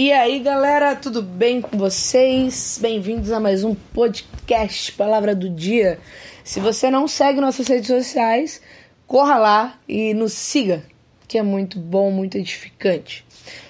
E 0.00 0.12
aí, 0.12 0.38
galera, 0.38 0.94
tudo 0.94 1.20
bem 1.20 1.60
com 1.60 1.76
vocês? 1.76 2.78
Bem-vindos 2.80 3.32
a 3.32 3.40
mais 3.40 3.64
um 3.64 3.74
podcast 3.74 4.92
Palavra 4.92 5.34
do 5.34 5.50
Dia. 5.50 5.98
Se 6.44 6.60
você 6.60 6.88
não 6.88 7.08
segue 7.08 7.40
nossas 7.40 7.66
redes 7.66 7.88
sociais, 7.88 8.62
corra 9.08 9.38
lá 9.38 9.80
e 9.88 10.14
nos 10.14 10.34
siga, 10.34 10.84
que 11.26 11.36
é 11.36 11.42
muito 11.42 11.80
bom, 11.80 12.12
muito 12.12 12.38
edificante. 12.38 13.26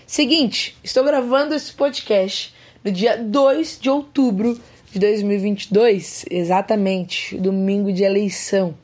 Seguinte, 0.07 0.77
estou 0.85 1.03
gravando 1.03 1.55
esse 1.55 1.73
podcast 1.73 2.55
no 2.85 2.93
dia 2.93 3.16
2 3.16 3.79
de 3.80 3.88
outubro 3.88 4.60
de 4.93 4.99
2022, 4.99 6.27
exatamente, 6.30 7.38
domingo 7.38 7.91
de 7.91 8.05
eleição. 8.05 8.74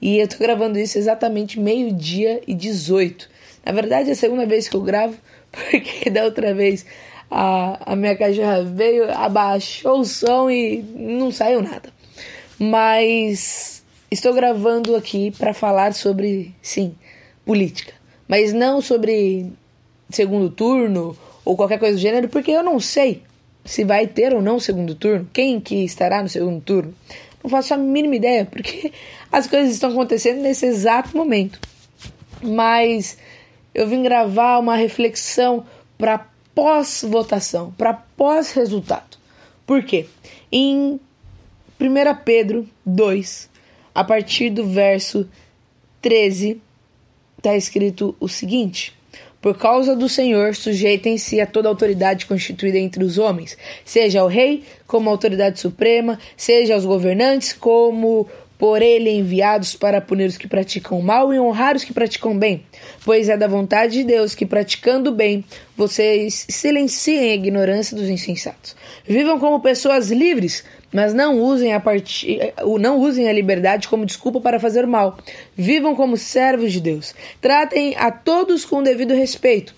E 0.00 0.18
eu 0.18 0.28
tô 0.28 0.38
gravando 0.38 0.78
isso 0.78 0.96
exatamente 0.96 1.58
meio-dia 1.58 2.40
e 2.46 2.54
18. 2.54 3.28
Na 3.66 3.72
verdade, 3.72 4.10
é 4.10 4.12
a 4.12 4.16
segunda 4.16 4.46
vez 4.46 4.68
que 4.68 4.76
eu 4.76 4.80
gravo 4.80 5.16
porque 5.70 6.10
da 6.10 6.24
outra 6.24 6.54
vez 6.54 6.84
a, 7.30 7.92
a 7.92 7.96
minha 7.96 8.16
cachorra 8.16 8.62
veio, 8.62 9.10
abaixou 9.10 10.00
o 10.00 10.04
som 10.04 10.50
e 10.50 10.82
não 10.94 11.30
saiu 11.30 11.62
nada. 11.62 11.92
Mas 12.58 13.82
estou 14.10 14.32
gravando 14.32 14.94
aqui 14.94 15.30
para 15.32 15.52
falar 15.52 15.92
sobre, 15.94 16.54
sim, 16.62 16.94
política. 17.44 17.92
Mas 18.28 18.52
não 18.52 18.80
sobre 18.80 19.50
segundo 20.10 20.48
turno 20.48 21.16
ou 21.44 21.56
qualquer 21.56 21.78
coisa 21.78 21.96
do 21.96 22.00
gênero, 22.00 22.28
porque 22.28 22.50
eu 22.50 22.62
não 22.62 22.78
sei 22.78 23.22
se 23.64 23.84
vai 23.84 24.06
ter 24.06 24.34
ou 24.34 24.42
não 24.42 24.60
segundo 24.60 24.94
turno, 24.94 25.28
quem 25.32 25.60
que 25.60 25.84
estará 25.84 26.22
no 26.22 26.28
segundo 26.28 26.60
turno. 26.60 26.94
Não 27.42 27.50
faço 27.50 27.74
a 27.74 27.76
mínima 27.76 28.16
ideia, 28.16 28.44
porque 28.44 28.92
as 29.30 29.46
coisas 29.46 29.74
estão 29.74 29.90
acontecendo 29.90 30.40
nesse 30.40 30.66
exato 30.66 31.16
momento. 31.16 31.58
Mas 32.42 33.18
eu 33.74 33.86
vim 33.88 34.02
gravar 34.02 34.58
uma 34.58 34.76
reflexão 34.76 35.66
para 35.98 36.26
pós-votação, 36.54 37.72
para 37.76 37.92
pós-resultado. 37.92 39.18
Por 39.66 39.82
quê? 39.82 40.06
Em 40.52 41.00
1 41.80 42.24
Pedro 42.24 42.68
2, 42.86 43.50
a 43.94 44.04
partir 44.04 44.50
do 44.50 44.66
verso 44.66 45.28
13, 46.00 46.60
está 47.36 47.56
escrito 47.56 48.14
o 48.20 48.28
seguinte: 48.28 48.94
Por 49.40 49.58
causa 49.58 49.96
do 49.96 50.08
Senhor, 50.08 50.54
sujeitem-se 50.54 51.40
a 51.40 51.46
toda 51.46 51.68
autoridade 51.68 52.26
constituída 52.26 52.78
entre 52.78 53.02
os 53.02 53.18
homens, 53.18 53.58
seja 53.84 54.22
o 54.22 54.28
rei 54.28 54.62
como 54.86 55.10
autoridade 55.10 55.58
suprema, 55.58 56.18
seja 56.36 56.76
os 56.76 56.84
governantes 56.84 57.52
como 57.52 58.28
por 58.58 58.80
ele 58.82 59.10
enviados 59.10 59.74
para 59.74 60.00
punir 60.00 60.26
os 60.26 60.36
que 60.36 60.46
praticam 60.46 61.00
mal 61.00 61.34
e 61.34 61.40
honrar 61.40 61.76
os 61.76 61.84
que 61.84 61.92
praticam 61.92 62.38
bem. 62.38 62.64
Pois 63.04 63.28
é 63.28 63.36
da 63.36 63.46
vontade 63.46 63.94
de 63.94 64.04
Deus 64.04 64.34
que, 64.34 64.46
praticando 64.46 65.12
bem, 65.12 65.44
vocês 65.76 66.46
silenciem 66.48 67.30
a 67.30 67.34
ignorância 67.34 67.96
dos 67.96 68.08
insensatos. 68.08 68.76
Vivam 69.06 69.38
como 69.38 69.60
pessoas 69.60 70.10
livres, 70.10 70.64
mas 70.92 71.12
não 71.12 71.40
usem 71.40 71.72
a, 71.72 71.80
part... 71.80 72.26
não 72.80 72.98
usem 73.00 73.28
a 73.28 73.32
liberdade 73.32 73.88
como 73.88 74.06
desculpa 74.06 74.40
para 74.40 74.60
fazer 74.60 74.86
mal. 74.86 75.18
Vivam 75.56 75.94
como 75.94 76.16
servos 76.16 76.72
de 76.72 76.80
Deus. 76.80 77.14
Tratem 77.40 77.94
a 77.96 78.10
todos 78.10 78.64
com 78.64 78.82
devido 78.82 79.14
respeito. 79.14 79.74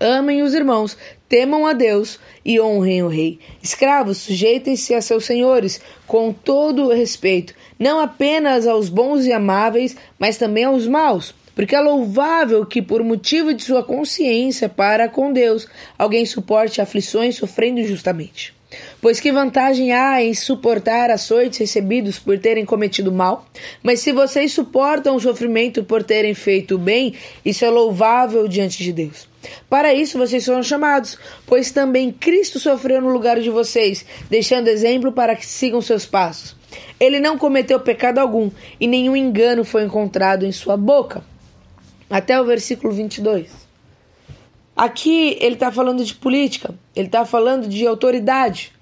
Amem 0.00 0.42
os 0.42 0.54
irmãos, 0.54 0.96
temam 1.28 1.66
a 1.66 1.72
Deus 1.72 2.18
e 2.44 2.60
honrem 2.60 3.02
o 3.02 3.08
rei. 3.08 3.38
Escravos, 3.62 4.18
sujeitem-se 4.18 4.94
a 4.94 5.00
seus 5.00 5.24
senhores 5.24 5.80
com 6.06 6.32
todo 6.32 6.84
o 6.84 6.92
respeito, 6.92 7.54
não 7.78 8.00
apenas 8.00 8.66
aos 8.66 8.88
bons 8.88 9.24
e 9.24 9.32
amáveis, 9.32 9.96
mas 10.18 10.36
também 10.36 10.64
aos 10.64 10.86
maus. 10.86 11.34
Porque 11.54 11.76
é 11.76 11.80
louvável 11.80 12.66
que, 12.66 12.82
por 12.82 13.02
motivo 13.04 13.54
de 13.54 13.62
sua 13.62 13.84
consciência 13.84 14.68
para 14.68 15.08
com 15.08 15.32
Deus, 15.32 15.68
alguém 15.96 16.26
suporte 16.26 16.80
aflições 16.80 17.36
sofrendo 17.36 17.78
injustamente. 17.78 18.52
Pois 19.00 19.20
que 19.20 19.30
vantagem 19.30 19.92
há 19.92 20.20
em 20.20 20.34
suportar 20.34 21.10
açoites 21.10 21.60
recebidos 21.60 22.18
por 22.18 22.38
terem 22.38 22.64
cometido 22.64 23.12
mal? 23.12 23.46
Mas 23.82 24.00
se 24.00 24.10
vocês 24.10 24.52
suportam 24.52 25.14
o 25.14 25.20
sofrimento 25.20 25.84
por 25.84 26.02
terem 26.02 26.34
feito 26.34 26.74
o 26.74 26.78
bem, 26.78 27.14
isso 27.44 27.64
é 27.64 27.70
louvável 27.70 28.48
diante 28.48 28.82
de 28.82 28.92
Deus. 28.92 29.28
Para 29.68 29.92
isso 29.92 30.18
vocês 30.18 30.44
foram 30.44 30.62
chamados, 30.62 31.18
pois 31.46 31.70
também 31.70 32.12
Cristo 32.12 32.58
sofreu 32.58 33.00
no 33.00 33.08
lugar 33.08 33.40
de 33.40 33.50
vocês, 33.50 34.04
deixando 34.30 34.68
exemplo 34.68 35.12
para 35.12 35.36
que 35.36 35.46
sigam 35.46 35.80
seus 35.80 36.06
passos. 36.06 36.56
Ele 36.98 37.20
não 37.20 37.38
cometeu 37.38 37.78
pecado 37.80 38.18
algum, 38.18 38.50
e 38.80 38.86
nenhum 38.86 39.16
engano 39.16 39.64
foi 39.64 39.84
encontrado 39.84 40.44
em 40.44 40.52
sua 40.52 40.76
boca. 40.76 41.24
Até 42.08 42.40
o 42.40 42.44
versículo 42.44 42.92
22. 42.92 43.50
Aqui 44.76 45.36
ele 45.40 45.54
está 45.54 45.70
falando 45.70 46.04
de 46.04 46.14
política, 46.14 46.74
ele 46.94 47.06
está 47.06 47.24
falando 47.24 47.68
de 47.68 47.86
autoridade. 47.86 48.72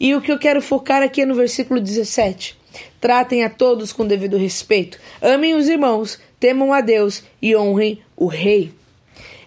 E 0.00 0.14
o 0.14 0.20
que 0.20 0.32
eu 0.32 0.38
quero 0.38 0.62
focar 0.62 1.02
aqui 1.02 1.22
é 1.22 1.26
no 1.26 1.34
versículo 1.34 1.80
17. 1.80 2.58
Tratem 3.00 3.44
a 3.44 3.50
todos 3.50 3.92
com 3.92 4.06
devido 4.06 4.38
respeito, 4.38 4.98
amem 5.20 5.54
os 5.54 5.68
irmãos, 5.68 6.18
temam 6.40 6.72
a 6.72 6.80
Deus 6.80 7.22
e 7.40 7.54
honrem 7.54 8.02
o 8.16 8.26
rei 8.26 8.72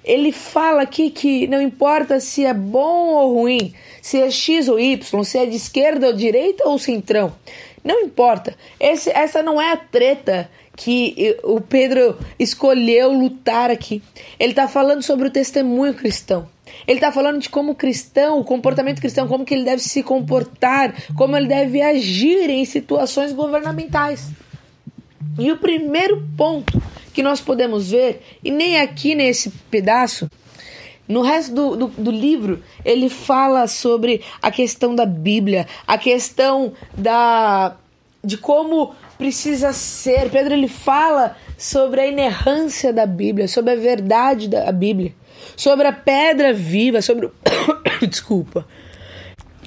ele 0.05 0.31
fala 0.31 0.83
aqui 0.83 1.09
que 1.09 1.47
não 1.47 1.61
importa 1.61 2.19
se 2.19 2.45
é 2.45 2.53
bom 2.53 3.07
ou 3.07 3.33
ruim, 3.41 3.73
se 4.01 4.21
é 4.21 4.29
X 4.29 4.69
ou 4.69 4.79
Y, 4.79 5.23
se 5.23 5.37
é 5.37 5.45
de 5.45 5.55
esquerda 5.55 6.07
ou 6.07 6.13
direita 6.13 6.67
ou 6.67 6.77
centrão. 6.77 7.33
Não 7.83 8.01
importa. 8.01 8.55
Esse, 8.79 9.09
essa 9.09 9.41
não 9.41 9.61
é 9.61 9.71
a 9.71 9.77
treta 9.77 10.49
que 10.75 11.37
o 11.43 11.59
Pedro 11.59 12.17
escolheu 12.37 13.11
lutar 13.11 13.71
aqui. 13.71 14.01
Ele 14.39 14.51
está 14.51 14.67
falando 14.67 15.01
sobre 15.01 15.27
o 15.27 15.31
testemunho 15.31 15.93
cristão. 15.93 16.47
Ele 16.87 16.97
está 16.97 17.11
falando 17.11 17.39
de 17.39 17.49
como 17.49 17.75
cristão, 17.75 18.39
o 18.39 18.43
comportamento 18.43 18.99
cristão, 18.99 19.27
como 19.27 19.45
que 19.45 19.53
ele 19.53 19.63
deve 19.63 19.81
se 19.81 20.03
comportar, 20.03 20.93
como 21.15 21.37
ele 21.37 21.47
deve 21.47 21.81
agir 21.81 22.49
em 22.49 22.65
situações 22.65 23.31
governamentais. 23.31 24.29
E 25.39 25.51
o 25.51 25.57
primeiro 25.57 26.27
ponto 26.37 26.81
que 27.15 27.23
nós 27.23 27.39
podemos 27.39 27.91
ver, 27.91 28.21
e 28.43 28.51
nem 28.51 28.77
aqui 28.77 29.15
nesse 29.15 29.49
pedaço, 29.71 30.29
no 31.07 31.21
resto 31.21 31.55
do, 31.55 31.75
do, 31.77 31.87
do, 31.87 32.11
livro, 32.11 32.61
ele 32.83 33.09
fala 33.09 33.67
sobre 33.67 34.21
a 34.41 34.51
questão 34.51 34.93
da 34.93 35.05
Bíblia, 35.05 35.65
a 35.87 35.97
questão 35.97 36.73
da 36.93 37.77
de 38.21 38.37
como 38.37 38.93
precisa 39.17 39.71
ser. 39.71 40.29
Pedro 40.29 40.55
ele 40.55 40.67
fala 40.67 41.37
sobre 41.57 42.01
a 42.01 42.07
inerrância 42.07 42.91
da 42.91 43.05
Bíblia, 43.05 43.47
sobre 43.47 43.71
a 43.71 43.75
verdade 43.75 44.49
da 44.49 44.69
Bíblia, 44.73 45.13
sobre 45.55 45.87
a 45.87 45.93
pedra 45.93 46.51
viva, 46.51 47.01
sobre 47.01 47.27
o 47.27 47.31
desculpa, 48.09 48.67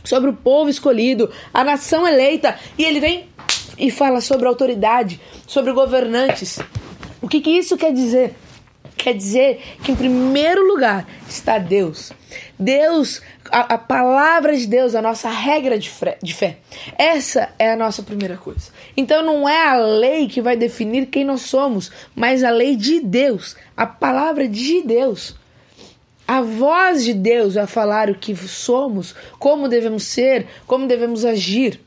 sobre 0.04 0.28
o 0.28 0.34
povo 0.34 0.68
escolhido, 0.68 1.30
a 1.54 1.64
nação 1.64 2.06
eleita, 2.06 2.58
e 2.76 2.84
ele 2.84 3.00
vem 3.00 3.28
e 3.78 3.90
fala 3.90 4.20
sobre 4.20 4.48
autoridade, 4.48 5.20
sobre 5.46 5.72
governantes, 5.72 6.58
o 7.20 7.28
que, 7.28 7.40
que 7.40 7.50
isso 7.50 7.76
quer 7.76 7.92
dizer? 7.92 8.34
Quer 8.96 9.14
dizer 9.14 9.60
que, 9.82 9.92
em 9.92 9.96
primeiro 9.96 10.66
lugar, 10.66 11.06
está 11.28 11.58
Deus. 11.58 12.12
Deus, 12.58 13.22
a, 13.50 13.74
a 13.74 13.78
palavra 13.78 14.56
de 14.56 14.66
Deus, 14.66 14.94
a 14.94 15.02
nossa 15.02 15.30
regra 15.30 15.78
de, 15.78 15.90
de 16.20 16.34
fé. 16.34 16.58
Essa 16.98 17.50
é 17.58 17.70
a 17.70 17.76
nossa 17.76 18.02
primeira 18.02 18.36
coisa. 18.36 18.70
Então, 18.96 19.24
não 19.24 19.48
é 19.48 19.68
a 19.68 19.76
lei 19.76 20.26
que 20.26 20.42
vai 20.42 20.56
definir 20.56 21.06
quem 21.06 21.24
nós 21.24 21.42
somos, 21.42 21.92
mas 22.14 22.42
a 22.42 22.50
lei 22.50 22.74
de 22.74 23.00
Deus, 23.00 23.56
a 23.76 23.86
palavra 23.86 24.48
de 24.48 24.82
Deus. 24.82 25.36
A 26.26 26.42
voz 26.42 27.04
de 27.04 27.14
Deus 27.14 27.54
vai 27.54 27.66
falar 27.66 28.10
o 28.10 28.14
que 28.14 28.36
somos, 28.36 29.14
como 29.38 29.68
devemos 29.68 30.02
ser, 30.02 30.46
como 30.66 30.86
devemos 30.86 31.24
agir 31.24 31.80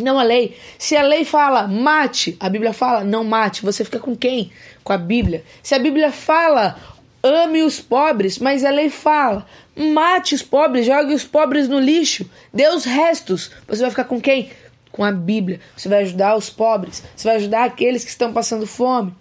não 0.00 0.18
a 0.18 0.22
lei. 0.22 0.56
Se 0.78 0.96
a 0.96 1.02
lei 1.02 1.24
fala 1.24 1.66
mate, 1.66 2.36
a 2.40 2.48
Bíblia 2.48 2.72
fala 2.72 3.04
não 3.04 3.24
mate, 3.24 3.62
você 3.62 3.84
fica 3.84 3.98
com 3.98 4.16
quem? 4.16 4.50
Com 4.82 4.92
a 4.92 4.98
Bíblia. 4.98 5.44
Se 5.62 5.74
a 5.74 5.78
Bíblia 5.78 6.12
fala 6.12 6.76
ame 7.22 7.62
os 7.62 7.80
pobres, 7.80 8.38
mas 8.38 8.64
a 8.64 8.70
lei 8.70 8.88
fala 8.88 9.46
mate 9.76 10.34
os 10.34 10.42
pobres, 10.42 10.86
jogue 10.86 11.12
os 11.12 11.24
pobres 11.24 11.68
no 11.68 11.78
lixo, 11.78 12.28
dê 12.52 12.68
os 12.68 12.84
restos, 12.84 13.50
você 13.68 13.82
vai 13.82 13.90
ficar 13.90 14.04
com 14.04 14.20
quem? 14.20 14.50
Com 14.90 15.04
a 15.04 15.12
Bíblia. 15.12 15.60
Você 15.76 15.88
vai 15.88 16.02
ajudar 16.02 16.34
os 16.36 16.48
pobres, 16.48 17.02
você 17.14 17.28
vai 17.28 17.36
ajudar 17.36 17.64
aqueles 17.64 18.02
que 18.02 18.10
estão 18.10 18.32
passando 18.32 18.66
fome. 18.66 19.14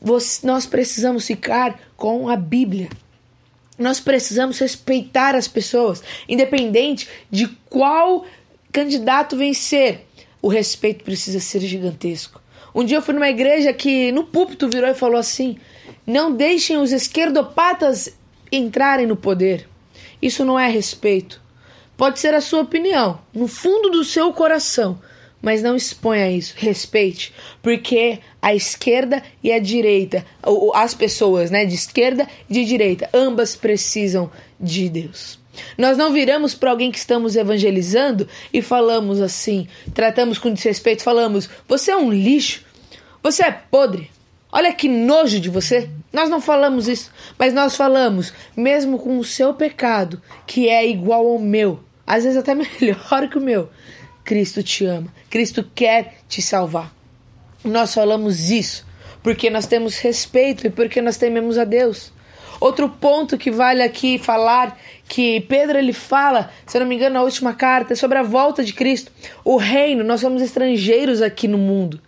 Você, 0.00 0.46
nós 0.46 0.66
precisamos 0.66 1.26
ficar 1.26 1.80
com 1.96 2.28
a 2.28 2.36
Bíblia. 2.36 2.90
Nós 3.78 3.98
precisamos 3.98 4.58
respeitar 4.58 5.34
as 5.34 5.48
pessoas, 5.48 6.02
independente 6.28 7.08
de 7.30 7.48
qual 7.68 8.24
candidato 8.74 9.36
vencer, 9.36 10.04
o 10.42 10.48
respeito 10.48 11.04
precisa 11.04 11.38
ser 11.38 11.60
gigantesco. 11.60 12.42
Um 12.74 12.84
dia 12.84 12.96
eu 12.96 13.02
fui 13.02 13.14
numa 13.14 13.30
igreja 13.30 13.72
que 13.72 14.10
no 14.10 14.24
púlpito 14.24 14.68
virou 14.68 14.90
e 14.90 14.94
falou 14.94 15.16
assim: 15.16 15.56
não 16.04 16.34
deixem 16.34 16.76
os 16.76 16.90
esquerdopatas 16.90 18.12
entrarem 18.50 19.06
no 19.06 19.14
poder. 19.14 19.68
Isso 20.20 20.44
não 20.44 20.58
é 20.58 20.68
respeito. 20.68 21.40
Pode 21.96 22.18
ser 22.18 22.34
a 22.34 22.40
sua 22.40 22.62
opinião, 22.62 23.20
no 23.32 23.46
fundo 23.46 23.90
do 23.90 24.02
seu 24.02 24.32
coração, 24.32 25.00
mas 25.40 25.62
não 25.62 25.76
exponha 25.76 26.28
isso, 26.28 26.54
respeite, 26.56 27.32
porque 27.62 28.18
a 28.42 28.52
esquerda 28.52 29.22
e 29.40 29.52
a 29.52 29.60
direita, 29.60 30.26
as 30.74 30.94
pessoas, 30.94 31.48
né, 31.52 31.64
de 31.64 31.76
esquerda 31.76 32.26
e 32.50 32.54
de 32.54 32.64
direita, 32.64 33.08
ambas 33.14 33.54
precisam 33.54 34.28
de 34.58 34.88
Deus. 34.88 35.43
Nós 35.76 35.96
não 35.96 36.12
viramos 36.12 36.54
para 36.54 36.70
alguém 36.70 36.90
que 36.90 36.98
estamos 36.98 37.36
evangelizando 37.36 38.28
e 38.52 38.62
falamos 38.62 39.20
assim, 39.20 39.66
tratamos 39.92 40.38
com 40.38 40.52
desrespeito, 40.52 41.02
falamos: 41.02 41.48
"Você 41.68 41.90
é 41.90 41.96
um 41.96 42.12
lixo, 42.12 42.64
você 43.22 43.44
é 43.44 43.50
podre, 43.52 44.10
Olha 44.56 44.72
que 44.72 44.88
nojo 44.88 45.40
de 45.40 45.50
você. 45.50 45.90
Nós 46.12 46.30
não 46.30 46.40
falamos 46.40 46.86
isso, 46.86 47.10
mas 47.36 47.52
nós 47.52 47.74
falamos, 47.74 48.32
mesmo 48.56 49.00
com 49.00 49.18
o 49.18 49.24
seu 49.24 49.52
pecado, 49.52 50.22
que 50.46 50.68
é 50.68 50.88
igual 50.88 51.26
ao 51.26 51.40
meu, 51.40 51.80
às 52.06 52.22
vezes 52.22 52.38
até 52.38 52.54
melhor 52.54 53.28
que 53.28 53.36
o 53.36 53.40
meu. 53.40 53.68
Cristo 54.22 54.62
te 54.62 54.84
ama, 54.84 55.12
Cristo 55.28 55.68
quer 55.74 56.18
te 56.28 56.40
salvar. 56.40 56.94
Nós 57.64 57.92
falamos 57.92 58.48
isso 58.48 58.86
porque 59.24 59.50
nós 59.50 59.66
temos 59.66 59.98
respeito 59.98 60.66
e 60.68 60.70
porque 60.70 61.02
nós 61.02 61.16
tememos 61.16 61.58
a 61.58 61.64
Deus. 61.64 62.12
Outro 62.60 62.88
ponto 62.88 63.36
que 63.36 63.50
vale 63.50 63.82
aqui 63.82 64.18
falar, 64.18 64.78
que 65.08 65.40
Pedro 65.42 65.78
ele 65.78 65.92
fala, 65.92 66.50
se 66.66 66.78
não 66.78 66.86
me 66.86 66.94
engano, 66.94 67.14
na 67.14 67.22
última 67.22 67.52
carta, 67.54 67.92
é 67.92 67.96
sobre 67.96 68.18
a 68.18 68.22
volta 68.22 68.64
de 68.64 68.72
Cristo. 68.72 69.12
O 69.44 69.56
reino, 69.56 70.04
nós 70.04 70.20
somos 70.20 70.42
estrangeiros 70.42 71.20
aqui 71.20 71.48
no 71.48 71.58
mundo. 71.58 72.00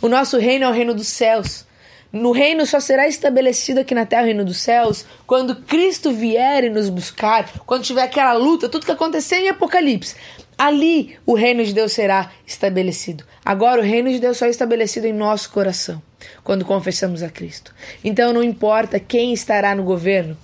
O 0.00 0.08
nosso 0.08 0.38
reino 0.38 0.64
é 0.64 0.68
o 0.68 0.72
reino 0.72 0.94
dos 0.94 1.08
céus. 1.08 1.66
No 2.10 2.32
reino 2.32 2.64
só 2.64 2.80
será 2.80 3.06
estabelecido 3.06 3.80
aqui 3.80 3.94
na 3.94 4.06
terra 4.06 4.22
o 4.22 4.26
reino 4.26 4.44
dos 4.44 4.58
céus 4.58 5.04
quando 5.26 5.56
Cristo 5.56 6.10
vier 6.10 6.64
e 6.64 6.70
nos 6.70 6.88
buscar, 6.88 7.50
quando 7.66 7.84
tiver 7.84 8.02
aquela 8.02 8.32
luta, 8.32 8.68
tudo 8.68 8.86
que 8.86 8.92
aconteceu 8.92 9.38
em 9.38 9.50
Apocalipse. 9.50 10.16
Ali 10.58 11.16
o 11.24 11.34
reino 11.34 11.64
de 11.64 11.72
Deus 11.72 11.92
será 11.92 12.32
estabelecido. 12.44 13.24
Agora 13.44 13.80
o 13.80 13.84
reino 13.84 14.10
de 14.10 14.18
Deus 14.18 14.36
só 14.36 14.46
é 14.46 14.50
estabelecido 14.50 15.06
em 15.06 15.12
nosso 15.12 15.52
coração, 15.52 16.02
quando 16.42 16.64
confessamos 16.64 17.22
a 17.22 17.30
Cristo. 17.30 17.72
Então 18.02 18.32
não 18.32 18.42
importa 18.42 18.98
quem 18.98 19.32
estará 19.32 19.72
no 19.72 19.84
governo, 19.84 20.36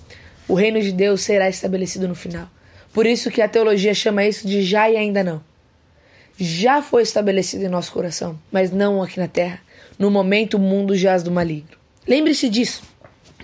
o 0.47 0.55
reino 0.55 0.81
de 0.81 0.93
Deus 0.93 1.23
será 1.23 1.49
estabelecido 1.49 2.07
no 2.07 2.15
final. 2.15 2.49
Por 2.93 3.07
isso 3.07 3.29
que 3.29 3.43
a 3.43 3.49
teologia 3.49 3.93
chama 3.93 4.25
isso 4.25 4.47
de 4.47 4.63
já 4.63 4.89
e 4.89 4.97
ainda 4.97 5.25
não. 5.25 5.43
Já 6.39 6.81
foi 6.81 7.03
estabelecido 7.03 7.65
em 7.65 7.69
nosso 7.69 7.91
coração, 7.91 8.39
mas 8.53 8.71
não 8.71 9.03
aqui 9.03 9.19
na 9.19 9.27
terra. 9.27 9.61
No 9.99 10.13
momento, 10.13 10.59
o 10.59 10.61
mundo 10.61 10.97
jaz 10.97 11.25
do 11.25 11.31
maligno. 11.31 11.77
Lembre-se 12.07 12.49
disso. 12.49 12.83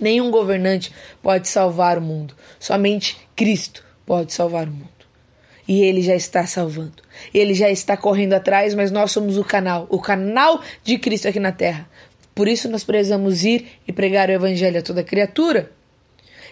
Nenhum 0.01 0.31
governante 0.31 0.93
pode 1.21 1.49
salvar 1.49 1.99
o 1.99 2.03
mundo. 2.03 2.35
Somente 2.61 3.19
Cristo 3.35 3.85
pode 4.07 4.33
salvar 4.33 4.69
o 4.69 4.73
mundo. 4.73 5.00
E 5.71 5.85
ele 5.85 6.03
já 6.03 6.17
está 6.17 6.45
salvando. 6.49 7.01
Ele 7.33 7.55
já 7.55 7.71
está 7.71 7.97
correndo 7.97 8.33
atrás, 8.33 8.75
mas 8.75 8.91
nós 8.91 9.13
somos 9.13 9.39
o 9.39 9.45
canal 9.45 9.87
o 9.89 10.01
canal 10.01 10.61
de 10.83 10.99
Cristo 10.99 11.29
aqui 11.29 11.39
na 11.39 11.53
terra. 11.53 11.89
Por 12.35 12.49
isso 12.49 12.69
nós 12.69 12.83
precisamos 12.83 13.45
ir 13.45 13.69
e 13.87 13.93
pregar 13.93 14.29
o 14.29 14.33
evangelho 14.33 14.81
a 14.81 14.83
toda 14.83 15.05
criatura. 15.05 15.71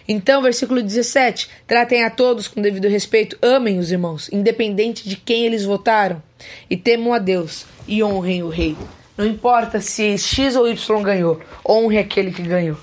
Então, 0.07 0.41
versículo 0.41 0.81
17: 0.81 1.49
tratem 1.67 2.05
a 2.05 2.09
todos 2.09 2.47
com 2.47 2.61
devido 2.61 2.87
respeito, 2.87 3.37
amem 3.41 3.77
os 3.77 3.91
irmãos, 3.91 4.29
independente 4.31 5.09
de 5.09 5.17
quem 5.17 5.45
eles 5.45 5.65
votaram, 5.65 6.23
e 6.69 6.77
temam 6.77 7.11
a 7.11 7.19
Deus 7.19 7.65
e 7.85 8.01
honrem 8.01 8.41
o 8.41 8.47
rei. 8.47 8.77
Não 9.17 9.25
importa 9.25 9.81
se 9.81 10.17
X 10.17 10.55
ou 10.55 10.65
Y 10.65 11.03
ganhou, 11.03 11.41
honre 11.67 11.97
aquele 11.97 12.31
que 12.31 12.41
ganhou. 12.41 12.77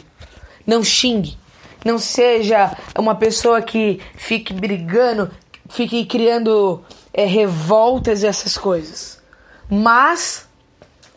Não 0.66 0.84
xingue. 0.84 1.38
Não 1.82 2.00
seja 2.00 2.76
uma 2.98 3.14
pessoa 3.14 3.62
que 3.62 4.00
fique 4.16 4.52
brigando, 4.52 5.30
fique 5.76 6.06
criando 6.06 6.82
é, 7.12 7.26
revoltas 7.26 8.22
e 8.22 8.26
essas 8.26 8.56
coisas. 8.56 9.20
Mas 9.68 10.46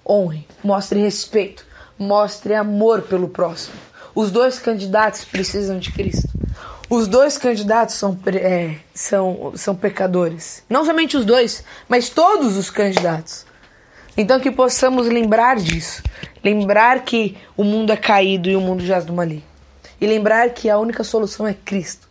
honre, 0.06 0.46
mostre 0.62 1.00
respeito, 1.00 1.66
mostre 1.98 2.54
amor 2.54 3.04
pelo 3.04 3.30
próximo. 3.30 3.78
Os 4.14 4.32
dois 4.32 4.60
candidatos 4.60 5.24
precisam 5.24 5.80
de 5.80 5.94
Cristo. 5.94 6.28
Os 6.90 7.08
dois 7.08 7.38
candidatos 7.38 7.96
são, 7.96 8.20
é, 8.36 8.76
são, 8.94 9.54
são 9.56 9.76
pecadores. 9.76 10.64
Não 10.70 10.84
somente 10.84 11.16
os 11.16 11.24
dois, 11.24 11.64
mas 11.88 12.10
todos 12.10 12.58
os 12.58 12.70
candidatos. 12.70 13.46
Então 14.18 14.40
que 14.42 14.52
possamos 14.52 15.08
lembrar 15.08 15.56
disso, 15.56 16.04
lembrar 16.44 17.06
que 17.06 17.38
o 17.56 17.64
mundo 17.64 17.94
é 17.94 17.96
caído 17.96 18.50
e 18.50 18.56
o 18.58 18.62
mundo 18.62 18.84
jaz 18.84 19.06
do 19.06 19.14
maligno. 19.14 19.48
E 20.02 20.08
lembrar 20.08 20.50
que 20.50 20.70
a 20.70 20.78
única 20.78 21.04
solução 21.04 21.48
é 21.48 21.54
Cristo 21.54 22.10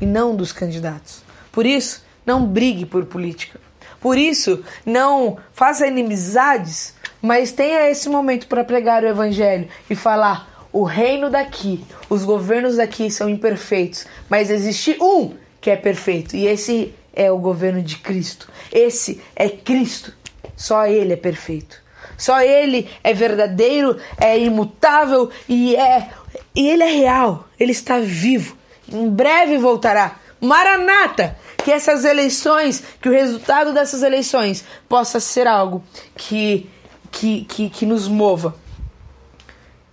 e 0.00 0.06
não 0.06 0.34
dos 0.34 0.52
candidatos. 0.52 1.22
Por 1.52 1.66
isso, 1.66 2.04
não 2.24 2.44
brigue 2.44 2.86
por 2.86 3.04
política. 3.04 3.60
Por 4.00 4.18
isso, 4.18 4.64
não 4.84 5.36
faça 5.52 5.86
inimizades, 5.86 6.94
mas 7.20 7.52
tenha 7.52 7.88
esse 7.88 8.08
momento 8.08 8.48
para 8.48 8.64
pregar 8.64 9.04
o 9.04 9.08
evangelho 9.08 9.68
e 9.88 9.94
falar: 9.94 10.66
o 10.72 10.82
reino 10.82 11.30
daqui, 11.30 11.84
os 12.10 12.24
governos 12.24 12.76
daqui 12.76 13.10
são 13.10 13.28
imperfeitos, 13.28 14.06
mas 14.28 14.50
existe 14.50 14.96
um 15.00 15.34
que 15.60 15.70
é 15.70 15.76
perfeito, 15.76 16.34
e 16.34 16.46
esse 16.48 16.92
é 17.12 17.30
o 17.30 17.38
governo 17.38 17.82
de 17.82 17.96
Cristo. 17.96 18.50
Esse 18.72 19.22
é 19.36 19.48
Cristo. 19.48 20.12
Só 20.56 20.86
Ele 20.86 21.12
é 21.12 21.16
perfeito. 21.16 21.80
Só 22.16 22.40
Ele 22.40 22.88
é 23.04 23.12
verdadeiro, 23.12 23.96
é 24.18 24.38
imutável 24.38 25.30
e 25.48 25.76
é 25.76 26.08
e 26.54 26.68
Ele 26.68 26.82
é 26.82 26.92
real. 26.92 27.48
Ele 27.58 27.72
está 27.72 27.98
vivo. 27.98 28.56
Em 28.90 29.08
breve 29.08 29.58
voltará. 29.58 30.16
Maranata! 30.40 31.36
Que 31.64 31.70
essas 31.70 32.04
eleições, 32.04 32.82
que 33.00 33.08
o 33.08 33.12
resultado 33.12 33.72
dessas 33.72 34.02
eleições 34.02 34.64
possa 34.88 35.20
ser 35.20 35.46
algo 35.46 35.82
que 36.16 36.68
que, 37.12 37.44
que, 37.44 37.68
que 37.68 37.86
nos 37.86 38.08
mova, 38.08 38.56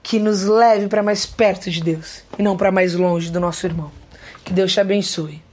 que 0.01 0.17
nos 0.17 0.43
leve 0.43 0.87
para 0.87 1.03
mais 1.03 1.25
perto 1.25 1.69
de 1.69 1.83
Deus 1.83 2.23
e 2.37 2.41
não 2.41 2.57
para 2.57 2.71
mais 2.71 2.95
longe 2.95 3.29
do 3.29 3.39
nosso 3.39 3.67
irmão. 3.67 3.91
Que 4.43 4.53
Deus 4.53 4.71
te 4.71 4.79
abençoe. 4.79 5.43